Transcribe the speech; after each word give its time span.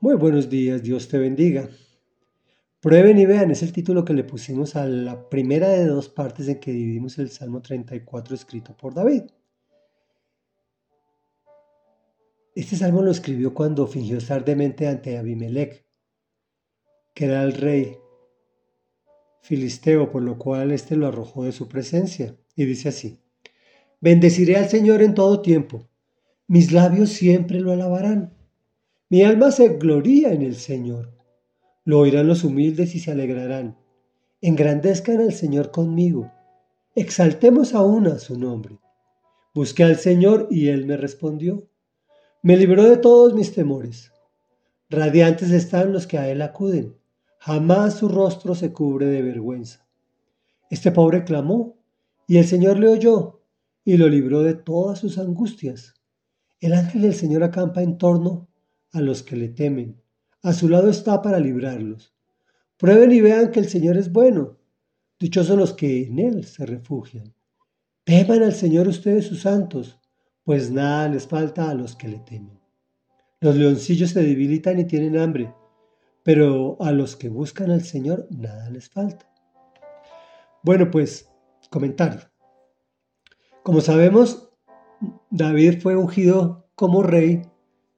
Muy 0.00 0.14
buenos 0.14 0.48
días, 0.48 0.80
Dios 0.84 1.08
te 1.08 1.18
bendiga. 1.18 1.68
Prueben 2.80 3.18
y 3.18 3.26
vean, 3.26 3.50
es 3.50 3.64
el 3.64 3.72
título 3.72 4.04
que 4.04 4.12
le 4.12 4.22
pusimos 4.22 4.76
a 4.76 4.86
la 4.86 5.28
primera 5.28 5.70
de 5.70 5.86
dos 5.86 6.08
partes 6.08 6.46
en 6.46 6.60
que 6.60 6.70
dividimos 6.70 7.18
el 7.18 7.30
Salmo 7.30 7.60
34 7.60 8.32
escrito 8.36 8.76
por 8.76 8.94
David. 8.94 9.22
Este 12.54 12.76
salmo 12.76 13.02
lo 13.02 13.10
escribió 13.10 13.52
cuando 13.52 13.88
fingió 13.88 14.18
estar 14.18 14.44
demente 14.44 14.86
ante 14.86 15.18
Abimelech, 15.18 15.84
que 17.12 17.24
era 17.24 17.42
el 17.42 17.54
rey 17.54 17.98
filisteo, 19.42 20.12
por 20.12 20.22
lo 20.22 20.38
cual 20.38 20.70
éste 20.70 20.94
lo 20.94 21.08
arrojó 21.08 21.42
de 21.42 21.50
su 21.50 21.68
presencia. 21.68 22.36
Y 22.54 22.66
dice 22.66 22.90
así, 22.90 23.18
Bendeciré 24.00 24.58
al 24.58 24.68
Señor 24.68 25.02
en 25.02 25.14
todo 25.14 25.42
tiempo, 25.42 25.88
mis 26.46 26.70
labios 26.70 27.08
siempre 27.10 27.58
lo 27.58 27.72
alabarán. 27.72 28.37
Mi 29.10 29.22
alma 29.22 29.50
se 29.50 29.68
gloría 29.70 30.32
en 30.32 30.42
el 30.42 30.54
Señor. 30.54 31.14
Lo 31.84 32.00
oirán 32.00 32.26
los 32.26 32.44
humildes 32.44 32.94
y 32.94 33.00
se 33.00 33.10
alegrarán. 33.10 33.78
Engrandezcan 34.42 35.20
al 35.20 35.32
Señor 35.32 35.70
conmigo. 35.70 36.30
Exaltemos 36.94 37.72
aún 37.72 38.06
a 38.06 38.18
su 38.18 38.38
nombre. 38.38 38.78
Busqué 39.54 39.84
al 39.84 39.96
Señor 39.96 40.48
y 40.50 40.68
Él 40.68 40.84
me 40.84 40.98
respondió. 40.98 41.66
Me 42.42 42.58
libró 42.58 42.84
de 42.84 42.98
todos 42.98 43.32
mis 43.32 43.54
temores. 43.54 44.12
Radiantes 44.90 45.52
están 45.52 45.94
los 45.94 46.06
que 46.06 46.18
a 46.18 46.28
Él 46.28 46.42
acuden. 46.42 46.94
Jamás 47.38 47.94
su 47.94 48.08
rostro 48.10 48.54
se 48.54 48.74
cubre 48.74 49.06
de 49.06 49.22
vergüenza. 49.22 49.86
Este 50.68 50.92
pobre 50.92 51.24
clamó 51.24 51.78
y 52.26 52.36
el 52.36 52.44
Señor 52.44 52.78
le 52.78 52.88
oyó 52.88 53.40
y 53.86 53.96
lo 53.96 54.06
libró 54.06 54.42
de 54.42 54.52
todas 54.52 54.98
sus 54.98 55.16
angustias. 55.16 55.94
El 56.60 56.74
ángel 56.74 57.00
del 57.00 57.14
Señor 57.14 57.42
acampa 57.42 57.82
en 57.82 57.96
torno 57.96 58.47
a 58.92 59.00
los 59.00 59.22
que 59.22 59.36
le 59.36 59.48
temen. 59.48 60.00
A 60.42 60.52
su 60.52 60.68
lado 60.68 60.88
está 60.90 61.20
para 61.22 61.40
librarlos. 61.40 62.14
Prueben 62.76 63.12
y 63.12 63.20
vean 63.20 63.50
que 63.50 63.60
el 63.60 63.68
Señor 63.68 63.96
es 63.96 64.12
bueno. 64.12 64.56
Dichosos 65.18 65.58
los 65.58 65.72
que 65.72 66.04
en 66.04 66.18
Él 66.18 66.44
se 66.44 66.64
refugian. 66.64 67.34
Teman 68.04 68.42
al 68.42 68.54
Señor 68.54 68.88
ustedes 68.88 69.26
sus 69.26 69.42
santos, 69.42 69.98
pues 70.44 70.70
nada 70.70 71.08
les 71.08 71.26
falta 71.26 71.68
a 71.68 71.74
los 71.74 71.96
que 71.96 72.08
le 72.08 72.20
temen. 72.20 72.58
Los 73.40 73.56
leoncillos 73.56 74.10
se 74.10 74.22
debilitan 74.22 74.78
y 74.78 74.84
tienen 74.84 75.18
hambre, 75.18 75.52
pero 76.22 76.76
a 76.80 76.90
los 76.92 77.16
que 77.16 77.28
buscan 77.28 77.70
al 77.70 77.82
Señor 77.82 78.26
nada 78.30 78.70
les 78.70 78.88
falta. 78.88 79.30
Bueno, 80.62 80.90
pues, 80.90 81.28
comentario. 81.70 82.20
Como 83.62 83.80
sabemos, 83.80 84.50
David 85.30 85.80
fue 85.82 85.96
ungido 85.96 86.70
como 86.74 87.02
rey 87.02 87.42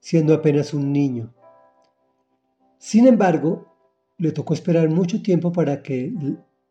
siendo 0.00 0.34
apenas 0.34 0.74
un 0.74 0.92
niño. 0.92 1.32
Sin 2.78 3.06
embargo, 3.06 3.66
le 4.18 4.32
tocó 4.32 4.54
esperar 4.54 4.88
mucho 4.88 5.22
tiempo 5.22 5.52
para 5.52 5.82
que 5.82 6.12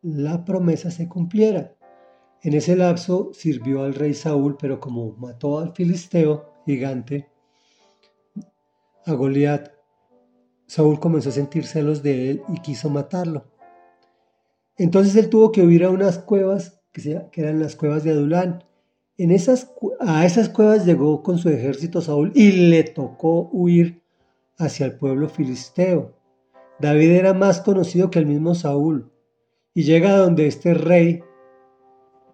la 0.01 0.43
promesa 0.45 0.91
se 0.91 1.07
cumpliera. 1.07 1.75
En 2.41 2.53
ese 2.53 2.75
lapso 2.75 3.31
sirvió 3.33 3.83
al 3.83 3.93
rey 3.95 4.13
Saúl, 4.13 4.57
pero 4.59 4.79
como 4.79 5.13
mató 5.13 5.59
al 5.59 5.73
filisteo 5.73 6.53
gigante, 6.65 7.29
a 9.05 9.13
Goliat, 9.13 9.71
Saúl 10.67 10.99
comenzó 10.99 11.29
a 11.29 11.33
sentir 11.33 11.65
celos 11.65 12.03
de 12.03 12.31
él 12.31 12.43
y 12.47 12.59
quiso 12.61 12.89
matarlo. 12.89 13.47
Entonces 14.77 15.15
él 15.15 15.29
tuvo 15.29 15.51
que 15.51 15.63
huir 15.63 15.83
a 15.83 15.89
unas 15.89 16.19
cuevas 16.19 16.79
que, 16.93 17.27
eran 17.33 17.59
las 17.59 17.75
cuevas 17.75 18.03
de 18.03 18.11
Adulán, 18.11 18.63
esas, 19.19 19.73
a 19.99 20.25
esas 20.25 20.47
cuevas 20.47 20.85
llegó 20.85 21.21
con 21.23 21.37
su 21.37 21.49
ejército 21.49 21.99
Saúl 21.99 22.31
y 22.35 22.69
le 22.69 22.85
tocó 22.85 23.49
huir 23.51 24.01
hacia 24.57 24.85
el 24.85 24.97
pueblo 24.97 25.27
filisteo. 25.27 26.13
David 26.79 27.11
era 27.11 27.33
más 27.33 27.59
conocido 27.59 28.09
que 28.09 28.19
el 28.19 28.25
mismo 28.25 28.55
Saúl 28.55 29.11
y 29.73 29.83
llega 29.83 30.15
donde 30.15 30.47
este 30.47 30.73
rey, 30.73 31.21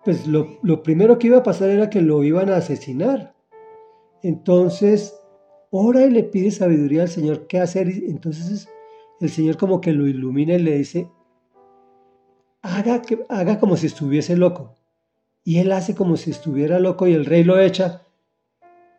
pues 0.04 0.28
lo, 0.28 0.60
lo 0.62 0.84
primero 0.84 1.18
que 1.18 1.28
iba 1.28 1.38
a 1.40 1.44
pasar 1.44 1.70
era 1.70 1.90
que 1.90 2.02
lo 2.02 2.24
iban 2.24 2.52
a 2.52 2.58
asesinar. 2.58 3.34
Entonces, 4.22 5.16
ora 5.72 6.06
y 6.06 6.12
le 6.12 6.24
pide 6.24 6.52
sabiduría 6.52 7.02
al 7.02 7.10
Señor 7.10 7.48
qué 7.48 7.60
hacer. 7.60 7.88
Entonces 7.90 8.70
el 9.20 9.30
Señor 9.32 9.58
como 9.58 9.82
que 9.82 9.92
lo 9.92 10.06
ilumina 10.06 10.54
y 10.54 10.62
le 10.62 10.78
dice, 10.78 11.10
haga, 12.62 13.02
haga 13.30 13.60
como 13.60 13.76
si 13.76 13.88
estuviese 13.88 14.38
loco 14.38 14.76
y 15.46 15.60
él 15.60 15.72
hace 15.72 15.94
como 15.96 16.18
si 16.18 16.32
estuviera 16.32 16.80
loco 16.80 17.08
y 17.08 17.14
el 17.14 17.24
rey 17.24 17.44
lo 17.44 17.60
echa 17.60 18.02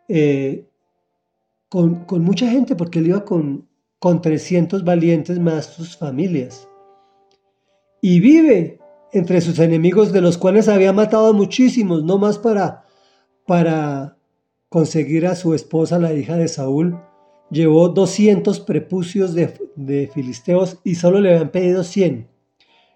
eh, 0.07 0.65
con, 1.69 2.05
mucha 2.23 2.49
gente 2.49 2.75
porque 2.75 2.99
él 2.99 3.07
iba 3.07 3.25
con, 3.25 3.67
con 3.99 4.21
300 4.21 4.85
valientes 4.85 5.39
más 5.39 5.65
sus 5.65 5.97
familias. 5.97 6.69
Y 8.01 8.21
vive 8.21 8.79
entre 9.11 9.41
sus 9.41 9.59
enemigos 9.59 10.13
de 10.13 10.21
los 10.21 10.37
cuales 10.37 10.69
había 10.69 10.93
matado 10.93 11.27
a 11.27 11.33
muchísimos, 11.33 12.05
no 12.05 12.17
más 12.17 12.37
para, 12.37 12.85
para 13.45 14.17
conseguir 14.69 15.27
a 15.27 15.35
su 15.35 15.53
esposa, 15.53 15.99
la 15.99 16.13
hija 16.13 16.37
de 16.37 16.47
Saúl. 16.47 16.97
Llevó 17.49 17.89
200 17.89 18.61
prepucios 18.61 19.33
de, 19.33 19.53
de 19.75 20.09
filisteos 20.13 20.79
y 20.85 20.95
solo 20.95 21.19
le 21.19 21.33
habían 21.33 21.51
pedido 21.51 21.83
100. 21.83 22.29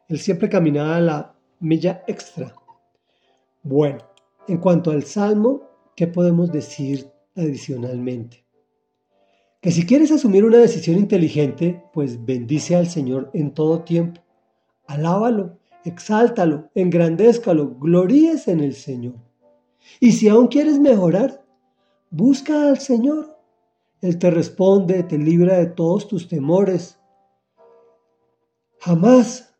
Él 0.07 0.19
siempre 0.19 0.47
caminaba 0.47 1.01
la 1.01 1.33
milla 1.59 2.03
extra. 2.07 2.53
Bueno, 3.63 3.99
en 4.47 4.57
cuanto 4.57 4.89
al 4.89 5.03
Salmo, 5.03 5.61
¿qué 5.95 6.07
podemos 6.07 6.51
decir 6.51 7.11
adicionalmente? 7.35 8.43
Que 9.61 9.69
si 9.69 9.85
quieres 9.85 10.11
asumir 10.11 10.43
una 10.43 10.57
decisión 10.57 10.97
inteligente, 10.97 11.83
pues 11.93 12.25
bendice 12.25 12.75
al 12.75 12.87
Señor 12.87 13.29
en 13.33 13.53
todo 13.53 13.83
tiempo. 13.83 14.19
Alábalo, 14.87 15.59
exáltalo, 15.85 16.71
engrandézcalo, 16.73 17.75
gloríes 17.77 18.47
en 18.47 18.61
el 18.61 18.73
Señor. 18.73 19.15
Y 19.99 20.13
si 20.13 20.27
aún 20.27 20.47
quieres 20.47 20.79
mejorar, 20.79 21.45
busca 22.09 22.67
al 22.67 22.79
Señor. 22.79 23.37
Él 24.01 24.17
te 24.17 24.31
responde, 24.31 25.03
te 25.03 25.19
libra 25.19 25.59
de 25.59 25.67
todos 25.67 26.07
tus 26.07 26.27
temores. 26.27 26.99
Jamás 28.79 29.53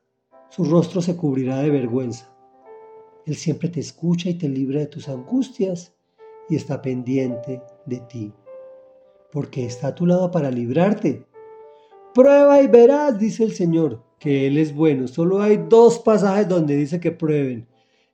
su 0.50 0.64
rostro 0.64 1.04
se 1.04 1.16
cubrirá 1.16 1.60
de 1.60 1.70
vergüenza. 1.70 2.31
Él 3.26 3.36
siempre 3.36 3.70
te 3.70 3.80
escucha 3.80 4.30
y 4.30 4.36
te 4.36 4.50
libra 4.50 4.80
de 4.80 4.88
tus 4.88 5.08
angustias 5.08 5.94
y 6.50 6.56
está 6.56 6.82
pendiente 6.82 7.62
de 7.86 8.00
ti, 8.02 8.34
porque 9.32 9.66
está 9.66 9.88
a 9.88 9.96
tu 9.96 10.06
lado 10.06 10.32
para 10.32 10.52
librarte. 10.52 11.26
Prueba 12.14 12.62
y 12.62 12.68
verás, 12.68 13.18
dice 13.18 13.44
el 13.44 13.54
Señor, 13.54 14.04
que 14.20 14.48
Él 14.48 14.58
es 14.58 14.74
bueno. 14.74 15.08
Solo 15.08 15.42
hay 15.42 15.58
dos 15.70 16.00
pasajes 16.00 16.48
donde 16.48 16.76
dice 16.76 17.00
que 17.00 17.12
prueben. 17.12 17.68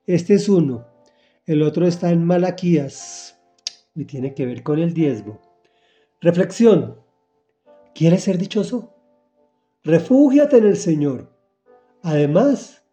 Este 0.06 0.34
es 0.34 0.48
uno. 0.48 0.86
El 1.46 1.62
otro 1.62 1.86
está 1.86 2.10
en 2.10 2.24
Malaquías 2.24 3.38
y 3.94 4.04
tiene 4.04 4.34
que 4.34 4.46
ver 4.46 4.62
con 4.62 4.78
el 4.78 4.94
diezmo. 4.94 5.40
Reflexión. 6.20 7.00
¿Quieres 7.94 8.24
ser 8.24 8.38
dichoso? 8.38 8.94
Refúgiate 9.82 10.58
en 10.58 10.66
el 10.66 10.76
Señor. 10.76 11.32
Además, 12.02 12.84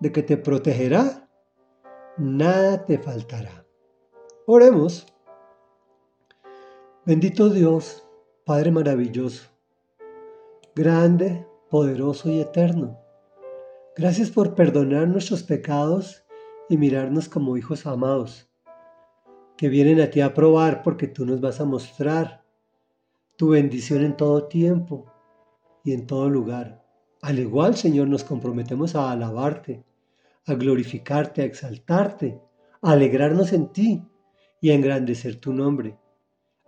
de 0.00 0.12
que 0.12 0.22
te 0.22 0.36
protegerá, 0.36 1.28
nada 2.16 2.84
te 2.84 2.98
faltará. 2.98 3.66
Oremos. 4.46 5.06
Bendito 7.04 7.48
Dios, 7.48 8.06
Padre 8.44 8.70
maravilloso, 8.70 9.50
grande, 10.74 11.46
poderoso 11.70 12.30
y 12.30 12.40
eterno. 12.40 12.98
Gracias 13.96 14.30
por 14.30 14.54
perdonar 14.54 15.08
nuestros 15.08 15.42
pecados 15.42 16.24
y 16.68 16.76
mirarnos 16.76 17.28
como 17.28 17.56
hijos 17.56 17.86
amados, 17.86 18.48
que 19.56 19.68
vienen 19.68 20.00
a 20.00 20.10
ti 20.10 20.20
a 20.20 20.34
probar 20.34 20.82
porque 20.82 21.08
tú 21.08 21.26
nos 21.26 21.40
vas 21.40 21.60
a 21.60 21.64
mostrar 21.64 22.44
tu 23.36 23.50
bendición 23.50 24.02
en 24.04 24.16
todo 24.16 24.46
tiempo 24.48 25.06
y 25.82 25.92
en 25.92 26.06
todo 26.06 26.28
lugar. 26.28 26.84
Al 27.22 27.38
igual, 27.38 27.74
Señor, 27.76 28.08
nos 28.08 28.22
comprometemos 28.22 28.94
a 28.94 29.10
alabarte, 29.10 29.84
a 30.48 30.54
glorificarte, 30.54 31.42
a 31.42 31.44
exaltarte, 31.44 32.40
a 32.82 32.92
alegrarnos 32.92 33.52
en 33.52 33.72
ti 33.72 34.02
y 34.60 34.70
a 34.70 34.74
engrandecer 34.74 35.36
tu 35.36 35.52
nombre, 35.52 35.96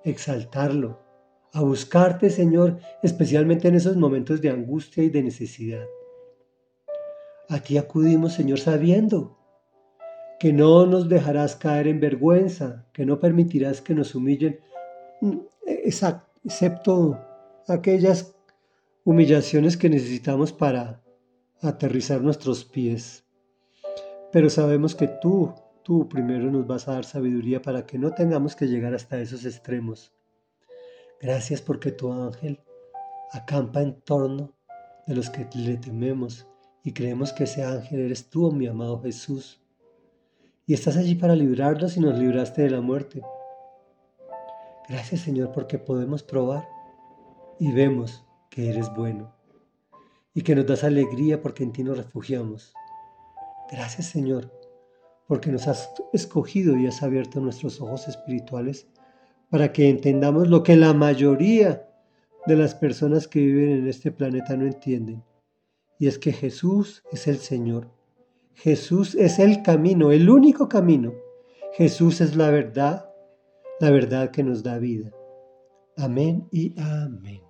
exaltarlo, 0.05 1.01
a 1.53 1.63
buscarte, 1.63 2.31
Señor, 2.31 2.79
especialmente 3.03 3.69
en 3.69 3.75
esos 3.75 3.97
momentos 3.97 4.41
de 4.41 4.51
angustia 4.51 5.03
y 5.03 5.11
de 5.11 5.23
necesidad. 5.23 5.85
A 7.49 7.59
ti 7.59 7.79
acudimos, 7.79 8.35
Señor, 8.35 8.61
sabiendo 8.61 9.37
que 10.39 10.53
no 10.53 10.87
nos 10.87 11.09
dejarás 11.09 11.57
caer 11.57 11.89
en 11.89 12.01
vergüenza, 12.01 12.87
que 12.93 13.05
no 13.05 13.19
permitirás 13.19 13.81
que 13.81 13.95
nos 13.95 14.15
humillen, 14.15 14.61
mm, 15.21 15.39
excepto 16.45 17.19
aquellas 17.67 18.35
humillaciones 19.05 19.77
que 19.77 19.91
necesitamos 19.91 20.53
para 20.53 21.03
aterrizar 21.61 22.23
nuestros 22.23 22.65
pies. 22.65 23.25
Pero 24.33 24.49
sabemos 24.49 24.95
que 24.95 25.09
tú, 25.09 25.53
tú 25.83 26.09
primero 26.09 26.51
nos 26.51 26.67
vas 26.67 26.87
a 26.87 26.93
dar 26.93 27.05
sabiduría 27.05 27.61
para 27.63 27.87
que 27.87 27.99
no 27.99 28.15
tengamos 28.15 28.55
que 28.55 28.67
llegar 28.67 28.95
hasta 28.95 29.21
esos 29.21 29.45
extremos. 29.45 30.13
Gracias 31.21 31.61
porque 31.61 31.91
tu 31.91 32.13
ángel 32.13 32.61
acampa 33.33 33.83
en 33.83 34.01
torno 34.01 34.53
de 35.07 35.15
los 35.15 35.31
que 35.31 35.49
le 35.55 35.77
tememos 35.77 36.47
y 36.85 36.93
creemos 36.93 37.33
que 37.33 37.45
ese 37.45 37.65
ángel 37.65 38.01
eres 38.01 38.31
tú, 38.31 38.53
mi 38.53 38.67
amado 38.67 39.03
Jesús. 39.03 39.61
Y 40.67 40.75
estás 40.75 40.97
allí 40.97 41.17
para 41.17 41.35
librarnos 41.35 41.97
y 41.97 42.01
nos 42.01 42.19
libraste 42.19 42.63
de 42.63 42.71
la 42.71 42.81
muerte. 42.81 43.23
Gracias 44.89 45.23
Señor 45.23 45.51
porque 45.53 45.79
podemos 45.79 46.23
probar 46.23 46.69
y 47.59 47.73
vemos 47.73 48.25
que 48.49 48.71
eres 48.71 48.93
bueno 48.95 49.35
y 50.35 50.43
que 50.43 50.55
nos 50.55 50.67
das 50.67 50.85
alegría 50.85 51.43
porque 51.43 51.65
en 51.65 51.73
ti 51.73 51.83
nos 51.83 51.97
refugiamos. 51.97 52.73
Gracias 53.71 54.07
Señor 54.07 54.61
porque 55.31 55.53
nos 55.53 55.69
has 55.69 55.93
escogido 56.13 56.77
y 56.77 56.89
has 56.89 57.05
abierto 57.05 57.39
nuestros 57.39 57.81
ojos 57.81 58.09
espirituales 58.09 58.89
para 59.49 59.73
que 59.73 59.89
entendamos 59.89 60.49
lo 60.49 60.65
que 60.65 60.75
la 60.75 60.93
mayoría 60.93 61.89
de 62.47 62.57
las 62.57 62.75
personas 62.75 63.29
que 63.29 63.39
viven 63.39 63.71
en 63.71 63.87
este 63.87 64.11
planeta 64.11 64.57
no 64.57 64.67
entienden. 64.67 65.23
Y 66.01 66.09
es 66.09 66.19
que 66.19 66.33
Jesús 66.33 67.05
es 67.13 67.29
el 67.29 67.39
Señor. 67.39 67.93
Jesús 68.55 69.15
es 69.15 69.39
el 69.39 69.63
camino, 69.63 70.11
el 70.11 70.29
único 70.29 70.69
camino. 70.69 71.15
Jesús 71.75 72.21
es 72.21 72.35
la 72.35 72.51
verdad, 72.51 73.09
la 73.79 73.93
verdad 73.93 74.33
que 74.33 74.43
nos 74.43 74.65
da 74.65 74.79
vida. 74.79 75.13
Amén 75.97 76.49
y 76.51 76.75
amén. 76.77 77.50